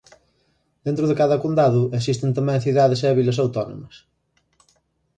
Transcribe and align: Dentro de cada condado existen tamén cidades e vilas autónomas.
Dentro 0.87 1.05
de 1.07 1.15
cada 1.21 1.41
condado 1.43 1.81
existen 1.99 2.31
tamén 2.37 2.63
cidades 2.65 2.99
e 3.07 3.09
vilas 3.19 3.41
autónomas. 3.43 3.95